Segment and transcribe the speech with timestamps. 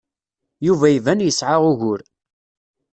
[0.65, 2.01] Yuba iban yesɛa ugur.